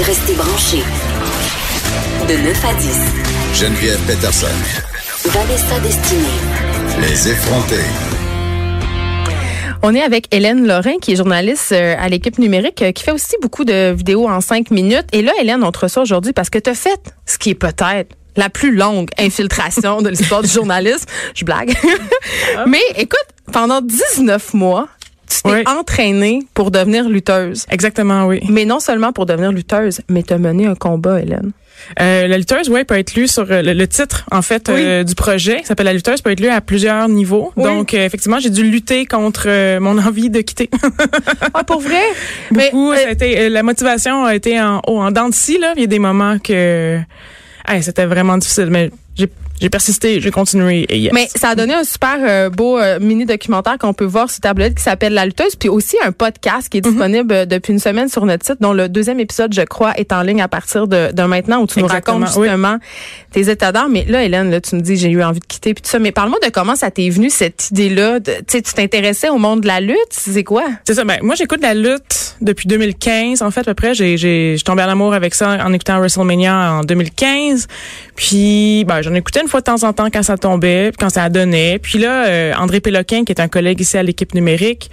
[0.00, 0.82] Restez branchés.
[2.26, 2.98] De 9 à 10,
[3.54, 4.46] Geneviève Peterson.
[5.26, 6.22] Vanessa Destinée.
[7.00, 7.84] Les effrontés.
[9.82, 13.12] On est avec Hélène Lorrain, qui est journaliste euh, à l'équipe numérique, euh, qui fait
[13.12, 15.06] aussi beaucoup de vidéos en cinq minutes.
[15.12, 17.54] Et là, Hélène, on te reçoit aujourd'hui parce que tu as fait ce qui est
[17.54, 21.04] peut-être la plus longue infiltration de l'histoire du journalisme.
[21.34, 21.76] Je blague.
[22.66, 24.88] Mais écoute, pendant 19 mois,
[25.36, 25.64] tu t'es Oui.
[25.66, 27.66] entraînée pour devenir lutteuse.
[27.70, 28.40] Exactement, oui.
[28.48, 31.52] Mais non seulement pour devenir lutteuse, mais tu as mené un combat, Hélène.
[32.00, 34.74] Euh, la lutteuse, ouais, peut être lue sur euh, le, le titre en fait Oui.
[34.78, 37.52] euh, du projet, qui s'appelle la lutteuse, peut être lu à plusieurs niveaux.
[37.56, 37.64] Oui.
[37.64, 40.70] Donc euh, effectivement, j'ai dû lutter contre mon envie de quitter.
[41.54, 42.02] Ah, pour vrai?
[42.52, 45.34] Mais, Beaucoup, ça a été, euh, la motivation a été en haut, en dents de
[45.34, 45.72] scie, là.
[45.76, 46.98] Il y a des moments que
[47.68, 49.28] hey, c'était vraiment difficile, mais j'ai
[49.60, 51.12] j'ai persisté, j'ai continué et yes.
[51.12, 54.40] Mais ça a donné un super euh, beau euh, mini documentaire qu'on peut voir sur
[54.40, 57.78] tablette qui s'appelle La lutteuse, puis aussi un podcast qui est disponible euh, depuis une
[57.78, 60.88] semaine sur notre site, dont le deuxième épisode, je crois, est en ligne à partir
[60.88, 62.78] de, de maintenant, où tu nous racontes justement
[63.30, 63.92] tes états d'âme.
[63.92, 65.98] Mais là, Hélène, là, tu me dis j'ai eu envie de quitter puis tout ça.
[65.98, 68.20] Mais parle-moi de comment ça t'est venu cette idée-là.
[68.20, 70.64] Tu sais, tu t'intéressais au monde de la lutte, c'est quoi?
[70.84, 71.04] C'est ça.
[71.04, 73.42] Ben, moi, j'écoute la lutte depuis 2015.
[73.42, 76.72] En fait, à peu près, j'ai, j'ai, tombée en amour avec ça en écoutant WrestleMania
[76.72, 77.68] en 2015.
[78.16, 81.28] Puis, ben, j'en écoutais une fois de temps en temps quand ça tombait, quand ça
[81.28, 81.78] donnait.
[81.78, 84.90] Puis là, euh, André Péloquin, qui est un collègue ici à l'équipe numérique,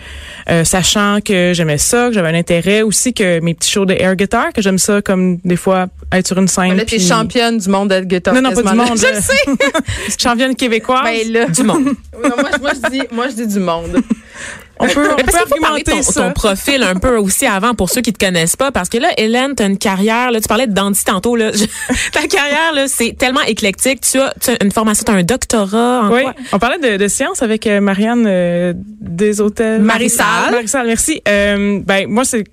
[0.49, 3.93] euh, sachant que j'aimais ça, que j'avais un intérêt aussi, que mes petits shows de
[3.93, 6.75] air guitar, que j'aime ça comme des fois être sur une scène.
[6.75, 8.33] Là, t'es puis- championne du monde de guitar.
[8.33, 8.97] Non, non, pas du monde.
[8.97, 10.17] Je le sais.
[10.21, 11.03] Championne québécoise.
[11.05, 11.45] Ben là.
[11.47, 11.85] du monde.
[12.21, 14.01] Non, moi, moi, je dis, moi, je dis du monde.
[14.81, 16.21] On peut, on peut argumenter ton, ça.
[16.21, 19.09] ton profil un peu aussi avant pour ceux qui te connaissent pas parce que là
[19.17, 21.65] Hélène tu as une carrière là tu parlais de Dandy tantôt là Je-
[22.13, 25.23] ta carrière là c'est tellement éclectique tu as, tu as une formation tu as un
[25.23, 26.33] doctorat en Oui, quoi?
[26.53, 29.81] On parlait de, de science avec euh, Marianne euh, des hôtels.
[29.81, 30.51] Marissal.
[30.51, 31.21] Marissal, merci.
[31.27, 32.45] Euh, ben moi c'est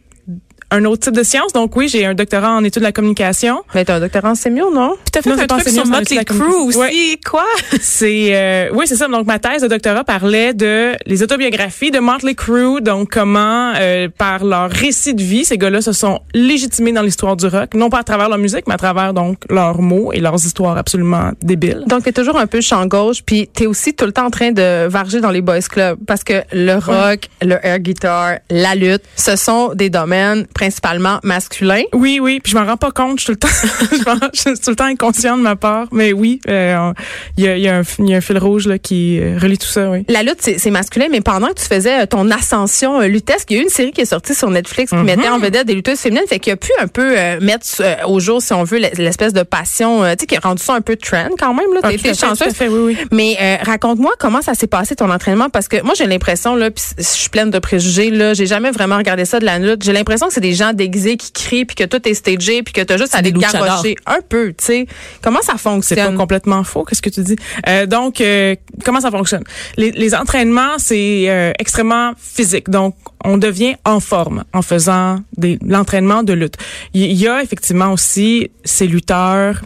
[0.71, 1.53] un autre type de science.
[1.53, 3.63] Donc oui, j'ai un doctorat en études de la communication.
[3.75, 4.97] Mais t'as un doctorat en sémio, non?
[4.97, 7.45] Puis t'as fait Non, un truc sur Motley Crue aussi quoi?
[7.81, 9.09] C'est euh, oui, c'est ça.
[9.09, 14.09] Donc ma thèse de doctorat parlait de les autobiographies de Motley Crue, donc comment euh,
[14.17, 17.91] par leur récit de vie, ces gars-là se sont légitimés dans l'histoire du rock, non
[17.91, 21.31] pas à travers leur musique, mais à travers donc leurs mots et leurs histoires absolument
[21.43, 21.85] débiles.
[21.87, 24.53] Donc, t'es toujours un peu champ gauche, puis t'es aussi tout le temps en train
[24.53, 25.99] de varger dans les boys clubs.
[26.07, 31.83] Parce que le rock, le air guitar, la lutte, ce sont des domaines principalement masculins.
[31.93, 34.55] Oui, oui, puis je m'en rends pas compte, je suis tout le temps, je suis
[34.59, 36.93] tout le temps inconscient de ma part, mais oui, euh,
[37.37, 39.21] il y, a, il y, a un- il y a un fil rouge là qui
[39.21, 40.05] euh, relie tout ça, oui.
[40.09, 43.59] La lutte, c'est masculin, mais pendant que tu faisais euh, ton ascension luttesque, il y
[43.59, 45.99] a eu une série qui est sortie sur Netflix qui mettait en vedette des lutteuses
[46.01, 48.79] féminines, fait qu'il a pu un peu euh, mettre euh, au jour, si on veut,
[48.79, 51.73] l'espèce de passion, tu sais, qui a rendu ça un peu trend quand même.
[51.75, 52.55] Là, Ah, été fait, chanceuse.
[52.55, 53.07] fait, oui, oui.
[53.13, 56.83] Mais raconte-moi comment ça s'est passé ton entraînement parce que moi j'ai l'impression là puis
[56.99, 59.83] je suis pleine de préjugés là, j'ai jamais vraiment regardé ça de la lutte.
[59.85, 62.73] J'ai l'impression que c'est des gens déguisés qui crient puis que tout est stagé puis
[62.73, 64.87] que tu as juste à les garrocher un peu, tu sais.
[65.23, 66.17] Comment ça C'est pas fonctionne?
[66.17, 67.37] complètement faux, qu'est-ce que tu dis?
[67.69, 68.55] Euh, donc, euh,
[68.85, 69.45] comment ça fonctionne?
[69.77, 72.69] Les, les entraînements, c'est euh, extrêmement physique.
[72.71, 76.57] Donc, on devient en forme en faisant des l'entraînement de lutte.
[76.95, 79.63] Il y, y a effectivement aussi ces lutteurs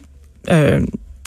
[0.50, 0.80] euh,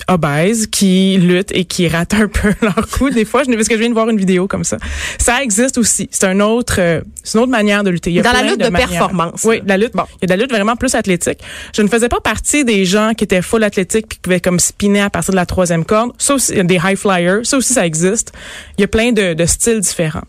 [0.08, 3.44] obèses qui luttent et qui ratent un peu leur coup des fois.
[3.44, 4.78] Je parce que je viens de voir une vidéo comme ça.
[5.18, 6.10] Ça existe aussi.
[6.12, 8.10] C'est un autre, euh, c'est une autre manière de lutter.
[8.10, 9.94] Il y a Dans la lutte de performance, Oui, la lutte.
[9.94, 10.04] Bon.
[10.22, 11.40] Il y a de la lutte vraiment plus athlétique.
[11.76, 14.60] Je ne faisais pas partie des gens qui étaient full athlétique puis qui pouvaient comme
[14.60, 16.12] spinner à partir de la troisième corde.
[16.18, 17.46] Ça aussi, il y a des high flyers.
[17.46, 18.32] Ça aussi, ça existe.
[18.78, 20.24] Il y a plein de, de styles différents.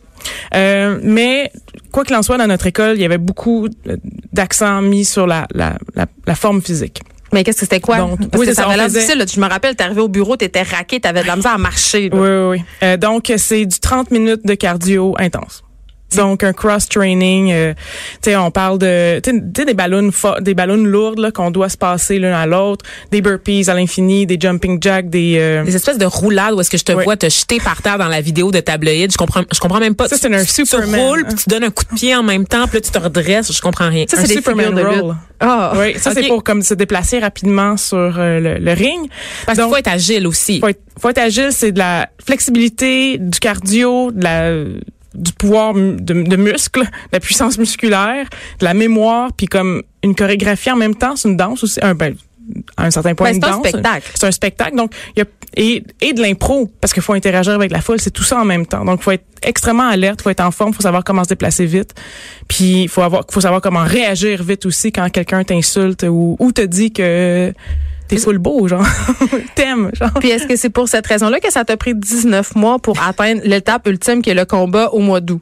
[0.55, 1.51] Euh, mais
[1.93, 3.97] quoi qu'il en soit, dans notre école, il y avait beaucoup euh,
[4.33, 7.03] d'accent mis sur la, la, la, la forme physique.
[7.35, 7.99] Mais qu'est-ce que c'était quoi?
[7.99, 9.19] Donc, Parce oui, que ça avait l'air difficile.
[9.19, 9.25] là.
[9.27, 12.09] Je me rappelle, t'es arrivé au bureau, t'étais raqué, t'avais de la misère à marcher.
[12.09, 12.17] là.
[12.17, 12.65] Oui, oui, oui.
[12.85, 15.64] Euh, donc, c'est du 30 minutes de cardio intense.
[16.17, 17.75] Donc un cross training, euh,
[18.23, 21.31] tu sais on parle de tu sais tu sais, des ballons des ballons lourdes là
[21.31, 25.37] qu'on doit se passer l'un à l'autre, des burpees à l'infini, des jumping jacks, des
[25.39, 27.05] euh, des espèces de roulades où est-ce que je te Oui.
[27.05, 29.95] vois te jeter par terre dans la vidéo de tabloïd je comprends je comprends même
[29.95, 31.01] pas Ça, Tu- c'est un tu, tu Superman.
[31.01, 32.99] roules puis tu donnes un coup de pied en même temps puis là tu te
[32.99, 35.17] redresses je comprends rien Ça, c'est des Superman de roll.
[35.41, 35.73] Ah.
[35.77, 39.11] Oui, ça c'est pour comme se déplacer rapidement sur euh, le, le ring.
[39.47, 43.19] parce qu'il faut être agile aussi faut être, faut être agile, c'est de la flexibilité,
[43.19, 44.53] du cardio, de la
[45.15, 48.27] du pouvoir de, de muscle, de la puissance musculaire,
[48.61, 51.95] de la mémoire, puis comme une chorégraphie en même temps, c'est une danse aussi, un,
[51.95, 52.15] ben,
[52.77, 54.11] à un certain point Ben, une c'est un spectacle.
[54.15, 55.27] C'est un spectacle, donc il y a
[55.57, 58.45] et, et de l'impro parce qu'il faut interagir avec la foule, c'est tout ça en
[58.45, 58.85] même temps.
[58.85, 61.95] Donc faut être extrêmement alerte, faut être en forme, faut savoir comment se déplacer vite,
[62.49, 66.63] puis faut avoir, faut savoir comment réagir vite aussi quand quelqu'un t'insulte ou, ou te
[66.63, 67.53] dit que
[68.09, 68.87] t'es full beau, genre
[69.55, 70.13] t'aimes, genre.
[70.21, 73.41] Puis est-ce que c'est pour cette raison-là que ça t'a pris 19 mois pour atteindre
[73.45, 75.41] l'étape ultime qui est le combat au mois d'août?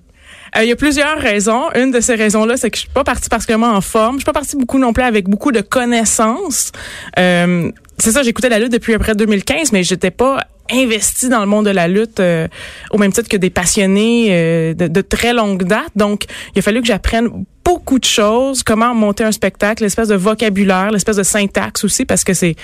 [0.56, 1.70] Euh, Il y a plusieurs raisons.
[1.74, 4.16] Une de ces raisons-là, c'est que je suis pas partie particulièrement en forme.
[4.16, 6.72] Je suis pas partie beaucoup non plus avec beaucoup de connaissances.
[7.18, 11.46] Euh, c'est ça, j'écoutais la lutte depuis après 2015, mais j'étais pas investie dans le
[11.46, 12.48] monde de la lutte euh,
[12.90, 15.90] au même titre que des passionnés euh, de, de très longue date.
[15.96, 16.24] Donc,
[16.54, 20.90] il a fallu que j'apprenne beaucoup de choses, comment monter un spectacle, l'espèce de vocabulaire,
[20.90, 22.56] l'espèce de syntaxe aussi, parce que c'est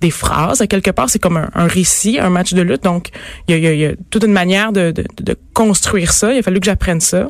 [0.00, 2.82] des phrases, à quelque part, c'est comme un, récit, un match de lutte.
[2.82, 3.08] Donc,
[3.48, 4.92] il y a, toute une manière de,
[5.54, 6.32] construire ça.
[6.32, 7.26] Il a fallu que j'apprenne ça.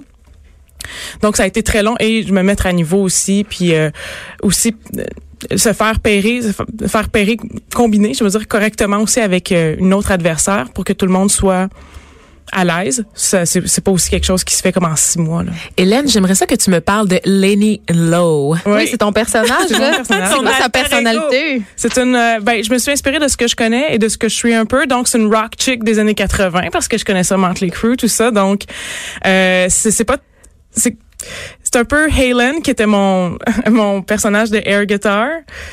[1.23, 3.91] Donc, ça a été très long et je me mettre à niveau aussi, puis euh,
[4.43, 6.41] aussi euh, se faire pairer,
[6.87, 7.37] faire pairer,
[7.75, 11.13] combiner, je veux dire, correctement aussi avec euh, une autre adversaire pour que tout le
[11.13, 11.69] monde soit
[12.53, 13.05] à l'aise.
[13.15, 15.43] Ça, c'est c'est pas aussi quelque chose qui se fait comme en six mois.
[15.43, 15.53] Là.
[15.77, 18.57] Hélène, j'aimerais ça que tu me parles de Lenny Lowe.
[18.67, 20.35] Oui, c'est ton personnage, C'est personnage.
[20.35, 21.63] Quoi sa personnalité?
[21.77, 24.09] C'est une, euh, ben, je me suis inspirée de ce que je connais et de
[24.09, 24.87] ce que je suis un peu.
[24.87, 27.97] Donc, c'est une rock chick des années 80 parce que je connais ça, Motley Crue,
[27.97, 28.31] tout ça.
[28.31, 28.63] Donc,
[29.27, 30.19] euh, c'est c'est pas,
[30.71, 30.97] c'est,
[31.63, 33.39] c'est un peu Halen qui était mon
[33.71, 35.29] mon personnage de air guitar.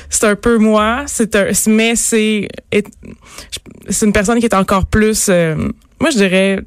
[0.09, 1.03] C'est un peu moi.
[1.07, 2.87] C'est un, mais c'est est-
[3.89, 5.55] c'est une personne qui est encore plus, euh,
[6.01, 6.59] moi je dirais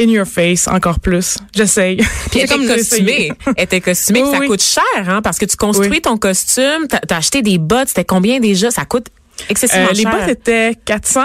[0.00, 1.38] in your face encore plus.
[1.54, 1.96] J'essaye.
[2.30, 3.32] Puis elle comme costumée.
[3.56, 4.22] Elle était costumée.
[4.22, 4.46] Oui, ça oui.
[4.46, 6.00] coûte cher, hein, parce que tu construis Oui.
[6.00, 8.70] ton costume, t'as as acheté des bottes, c'était combien déjà?
[8.70, 9.06] Ça coûte
[9.48, 10.12] excessivement Euh, les cher.
[10.12, 11.22] bottes étaient 400.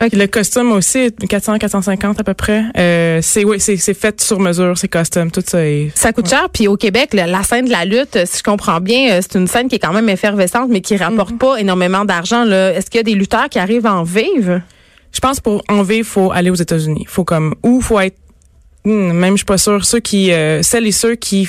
[0.00, 2.64] Puis Le costume aussi, 400, 450 à peu près.
[2.76, 5.64] Euh, c'est oui, c'est fait sur mesure, c'est custom, tout ça.
[5.64, 5.92] Est...
[5.94, 6.48] Ça coûte cher.
[6.52, 9.38] Puis au Québec, la, la scène de la lutte, si je comprends bien, euh, c'est
[9.38, 12.44] une scène qui est quand même effervescente, mais qui rapporte pas énormément d'argent.
[12.44, 14.62] Est-ce qu'il y a des lutteurs qui arrivent à en vivre?
[15.14, 17.06] Je pense pour en vivre, faut aller aux États-Unis.
[17.08, 18.18] Faut comme ou faut être
[18.84, 21.48] hmm, même je suis pas sûre ceux qui euh, celles et ceux qui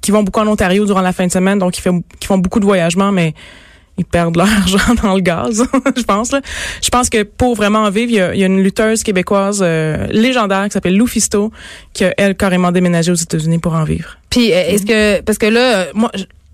[0.00, 2.60] qui vont beaucoup en Ontario durant la fin de semaine, donc qui, qui font beaucoup
[2.60, 3.34] de voyagements, mais
[3.98, 5.64] ils perdent leur argent dans le gaz,
[5.96, 6.32] je pense.
[6.32, 6.40] Là.
[6.82, 9.60] Je pense que pour vraiment en vivre, il y a, y a une lutteuse québécoise
[9.62, 11.50] euh, légendaire qui s'appelle Lou Fisto,
[11.92, 14.18] qui a, elle, carrément déménagé aux États-Unis pour en vivre.
[14.30, 16.10] Puis euh, est-ce que parce que là, moi,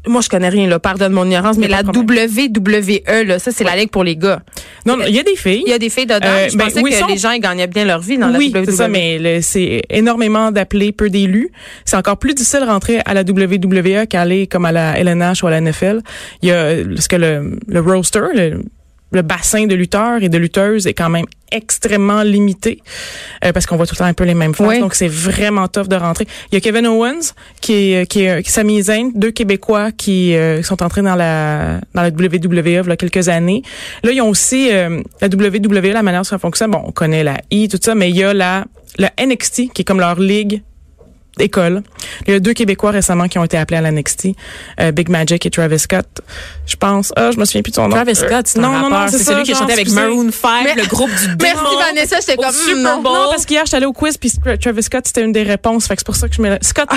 [0.07, 3.77] moi je connais rien là, pardonne mon ignorance, mais la WWE là, ça c'est la
[3.77, 4.43] ligue pour les gars.
[4.85, 5.63] Non, non, il y a des filles.
[5.67, 6.19] Il y a des filles dedans.
[6.25, 8.35] Euh, je ben, pensais oui, que sont- les gens ils gagnaient bien leur vie dans
[8.35, 8.65] oui, la WWE.
[8.67, 11.51] c'est ça, mais c'est énormément d'appelés, peu d'élus.
[11.85, 15.47] C'est encore plus difficile de rentrer à la WWE qu'aller comme à la LNH ou
[15.47, 16.01] à la NFL.
[16.43, 18.63] Il y a ce que le, le roster, le,
[19.13, 22.83] le bassin de lutteurs et de lutteuses est quand même extrêmement limité
[23.45, 24.67] euh, parce qu'on voit tout le temps un peu les mêmes faces.
[24.67, 24.81] Oui.
[24.81, 26.27] Donc c'est vraiment tough de rentrer.
[26.51, 29.93] Il y a Kevin Owens qui est qui est qui est Sami Zayn, deux Québécois
[29.93, 33.63] qui euh, sont entrés dans la dans la WWE il y a quelques années.
[34.03, 36.71] Là, ils ont aussi euh, la WWE, la manière dont ça fonctionne.
[36.71, 38.65] Bon, on connaît la I, tout ça, mais il y a la
[38.99, 40.63] la NXT qui est comme leur ligue
[41.39, 41.83] d'école.
[42.27, 44.29] Il y a deux Québécois récemment qui ont été appelés à la NXT,
[44.81, 46.07] euh, Big Magic et Travis Scott.
[46.67, 47.13] Je pense.
[47.17, 47.97] Ah, je me souviens plus de son nom.
[47.97, 49.91] Travis Scott, c'est non, non, non, c'est celui qui a chanté avec.
[49.91, 51.79] Maroon 5, Mais- le groupe du Merci démon.
[51.79, 53.03] Vanessa, j'étais comme Super hmm, non.
[53.03, 53.13] Bowl.
[53.13, 55.87] Non, parce qu'hier, j'étais allée au quiz, puis Travis Scott, c'était une des réponses.
[55.87, 56.87] Fait que c'est pour ça que je mets Scott.
[56.91, 56.97] Ah,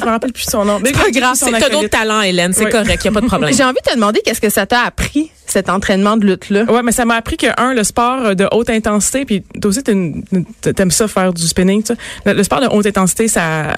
[0.00, 0.78] je me rappelle plus de son nom.
[0.80, 3.26] Mais C'est pas grave, c'est t'as d'autres talents, Hélène, c'est correct, y a pas de
[3.26, 3.52] problème.
[3.56, 6.64] J'ai envie de te demander qu'est-ce que ça t'a appris cet entraînement de lutte là.
[6.64, 9.68] Ouais, mais ça m'a appris que un, le sport euh, de haute intensité, puis toi
[9.68, 11.82] aussi t'aimes ça faire du spinning.
[12.24, 13.74] Le, le sport de haute intensité, ça,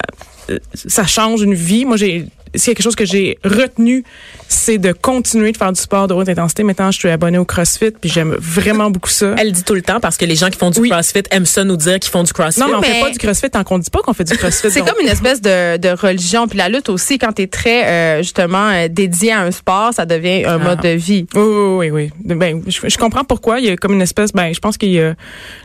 [0.49, 1.85] euh, ça change une vie.
[1.85, 4.03] Moi, j'ai, s'il y a quelque chose que j'ai retenu,
[4.47, 6.63] c'est de continuer de faire du sport de haute intensité.
[6.63, 9.35] Maintenant, je suis abonnée au CrossFit, puis j'aime vraiment beaucoup ça.
[9.37, 10.89] Elle dit tout le temps parce que les gens qui font du Oui.
[10.89, 12.59] CrossFit aiment ça nous dire qu'ils font du CrossFit.
[12.61, 14.37] Non, mais on mais- fait pas du CrossFit tant qu'on dit pas qu'on fait du
[14.37, 14.71] CrossFit.
[14.71, 16.47] C'est comme une espèce de, de religion.
[16.47, 19.93] Puis la lutte aussi, quand tu es très euh, justement euh, dédié à un sport,
[19.93, 21.25] ça devient un mode de vie.
[21.35, 22.35] Oui, oui, oui, oui.
[22.35, 23.59] Ben, je, je comprends pourquoi.
[23.59, 25.15] Il y a comme une espèce, ben, je pense qu'il y a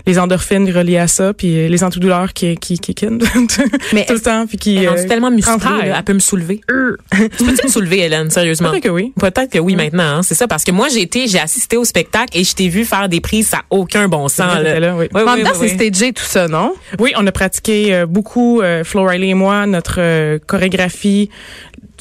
[0.07, 3.07] les endorphines reliées à ça, puis euh, les antidouleurs qui, qui, qui, qui
[3.93, 4.77] Mais tout le temps, puis qui.
[4.77, 5.55] Elle est euh, tellement musclée,
[5.95, 6.61] elle peut me soulever.
[7.39, 8.71] Tu peux-tu me soulever, Hélène, sérieusement?
[8.71, 9.13] Peut-être que oui.
[9.19, 11.85] Peut-être que oui maintenant, hein, c'est ça, parce que moi j'ai été, j'ai assisté au
[11.85, 14.59] spectacle et je t'ai vu faire des prises, ça n'a aucun bon sens.
[14.63, 15.09] là, oui.
[15.13, 15.69] C'est oui.
[15.69, 16.75] stagé tout ça, non?
[16.99, 21.31] Oui, on a pratiqué euh, beaucoup, euh, Flo Riley et moi, notre euh, chorégraphie.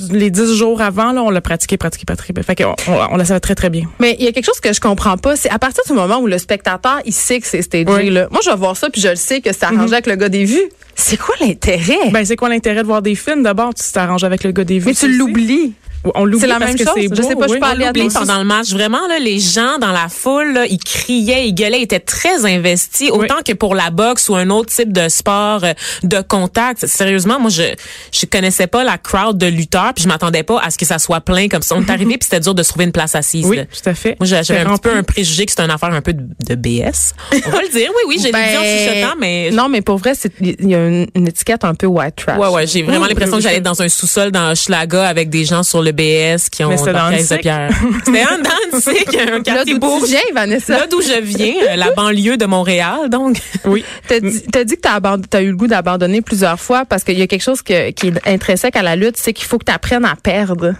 [0.09, 2.33] Les dix jours avant, là, on l'a pratiqué, pratiqué, pratiqué.
[2.43, 3.83] Fait qu'on on, on la savait très, très bien.
[3.99, 6.19] Mais il y a quelque chose que je comprends pas, c'est à partir du moment
[6.19, 8.09] où le spectateur il sait que c'est stagé Oui.
[8.09, 8.27] là.
[8.31, 10.29] Moi je vais voir ça puis je le sais que c'est arrangé avec le gars
[10.29, 10.69] des vues.
[10.95, 12.09] C'est quoi l'intérêt?
[12.11, 13.43] Ben, c'est quoi l'intérêt de voir des films?
[13.43, 14.87] D'abord, tu t'arranges avec le gars des vues.
[14.87, 15.73] Mais tu l'oublies.
[16.15, 16.93] On l'oublie C'est la parce même que chose.
[16.95, 17.59] c'est Je beau, sais pas, je oui.
[17.59, 20.79] peux aller à pendant le match, vraiment là, les gens dans la foule, là, ils
[20.79, 24.73] criaient, ils gueulaient, ils étaient très investis, autant que pour la boxe ou un autre
[24.73, 26.87] type de sport euh, de contact.
[26.87, 27.63] Sérieusement, moi je
[28.11, 30.99] je connaissais pas la crowd de lutteurs, puis je m'attendais pas à ce que ça
[30.99, 31.75] soit plein comme ça.
[31.75, 33.45] On est arrivé, puis c'était dur de trouver une place assise.
[33.45, 33.65] Oui, là.
[33.65, 34.15] tout à fait.
[34.19, 34.99] Moi, j'avais un petit peu rempli.
[34.99, 37.13] un préjugé que c'était une affaire un peu de, de BS.
[37.45, 39.97] On va le dire, oui, oui, j'ai Ben, dit en chuchotant, mais Non, mais pour
[39.97, 42.37] vrai, c'est- il y a une, une étiquette un peu white trash.
[42.39, 45.29] Ouais, ouais, j'ai vraiment Oui, l'impression oui, que j'allais dans un sous-sol dans Schlaga avec
[45.29, 47.69] des gens sur le BS qui ont Mais dans caisse de pierre.
[48.05, 48.37] C'était un
[48.71, 49.99] Danzig, un Là quartier d'où beau.
[49.99, 50.73] tu viens, Vanessa?
[50.77, 53.37] Là d'où je viens, euh, la banlieue de Montréal, donc.
[53.65, 53.83] Oui.
[54.07, 54.81] T'as dit, t'as dit que
[55.29, 58.07] t'as, eu le goût d'abandonner plusieurs fois parce qu'il y a quelque chose que- qui
[58.09, 60.73] est intrinsèque à la lutte, c'est qu'il faut que tu apprennes à perdre.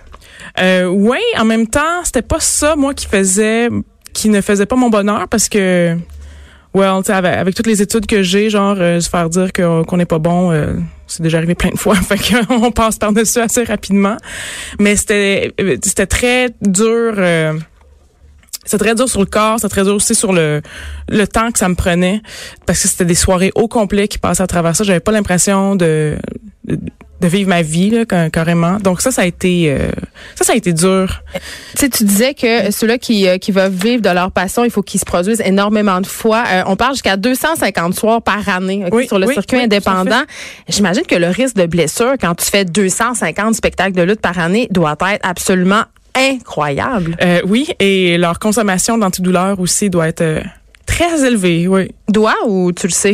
[0.60, 3.70] Euh, oui, en même temps, c'était pas ça, moi, qui faisait,
[4.14, 5.96] qui ne faisait pas mon bonheur parce que,
[6.74, 9.52] well, tu sais, avec, avec toutes les études que j'ai, genre, euh, se faire dire
[9.54, 10.74] que- qu'on n'est pas bon, euh,
[11.12, 14.18] c'est déjà arrivé plein de fois, fait qu'on passe par-dessus assez rapidement.
[14.80, 15.54] Mais c'était,
[15.84, 17.54] c'était très dur, euh,
[18.64, 20.62] c'était très dur sur le corps, c'était très dur aussi sur le
[21.10, 22.22] le temps que ça me prenait
[22.66, 24.84] parce que c'était des soirées au complet qui passaient à travers ça.
[24.84, 26.18] J'avais pas l'impression de
[27.22, 28.78] de vivre ma vie là, ca- carrément.
[28.80, 29.92] Donc ça, ça a été euh,
[30.36, 31.22] ça, ça a été dur.
[31.78, 34.82] Tu tu disais que ceux-là qui, euh, qui veulent vivre de leur passion, il faut
[34.82, 36.44] qu'ils se produisent énormément de fois.
[36.52, 39.64] Euh, on parle jusqu'à 250 soirs par année ok, Oui, sur le oui, circuit oui,
[39.64, 40.24] indépendant.
[40.68, 44.68] J'imagine que le risque de blessure quand tu fais 250 spectacles de lutte par année
[44.72, 45.84] doit être absolument
[46.16, 47.16] incroyable.
[47.22, 50.42] Euh, oui, et leur consommation d'antidouleurs aussi doit être euh,
[50.96, 51.68] très élevée.
[51.68, 51.90] Oui.
[52.10, 53.14] Doit ou tu le sais?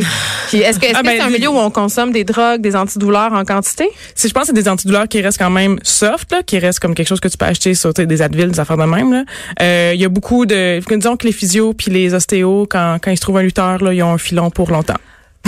[0.52, 3.32] Est-ce que Ah, ben, c'est un les- milieu où on consomme des drogues, des antidouleurs
[3.32, 3.88] en quantité?
[4.14, 6.80] Si je pense que c'est des antidouleurs qui restent quand même soft, là, qui restent
[6.80, 9.24] comme quelque chose que tu peux acheter sur des Advil, des affaires de même.
[9.62, 13.10] Euh, Il y a beaucoup de, disons que les physios puis les ostéos, quand, quand
[13.10, 14.98] ils se trouvent un lutteur, là, ils ont un filon pour longtemps.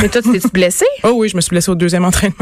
[0.00, 0.86] Mais toi, tu t'es blessé?
[1.04, 2.36] Oh oui, je me suis blessée au deuxième entraînement.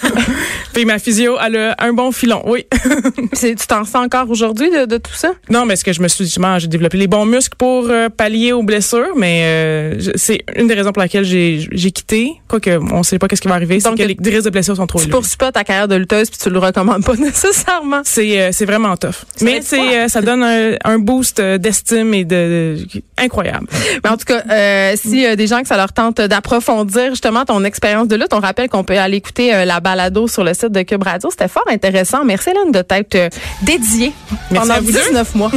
[0.72, 2.66] puis ma physio, elle a un bon filon, oui.
[3.40, 5.32] Tu t'en sens encore aujourd'hui de, de tout ça?
[5.48, 8.08] non, mais ce que je me suis justement, j'ai développé les bons muscles pour euh,
[8.08, 12.32] pallier aux blessures, mais euh, c'est une des raisons pour laquelle j'ai quitté.
[12.48, 14.76] Quoique, on sait pas qu'est-ce qui va arriver, c'est Donc, que les, risques de blessures
[14.76, 15.12] sont trop Tu élevés.
[15.16, 18.00] poursuis pas ta carrière de lutteuse puis tu le recommandes pas nécessairement.
[18.04, 19.24] C'est euh, vraiment tough.
[19.40, 23.66] Mais c'est euh, ça donne un, un boost d'estime et de, de- incroyable.
[24.04, 28.08] Mais en tout cas, si des gens que ça leur tente d'approfondir justement ton expérience
[28.08, 30.82] de lutte, on rappelle qu'on peut aller écouter euh, la balado sur le site de
[30.82, 31.30] Cube Radio.
[31.30, 32.24] C'était fort intéressant.
[32.24, 33.28] Merci Hélène de t'être euh,
[33.62, 34.12] dédiée
[34.50, 35.00] Merci pendant à vous deux.
[35.08, 35.50] 19 mois.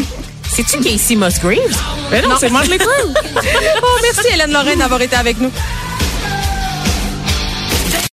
[0.49, 1.57] C'est-tu Casey Musgraves?
[2.11, 2.87] Mais non, c'est Motley Crue.
[3.81, 5.51] oh, merci Hélène Lorraine d'avoir été avec nous.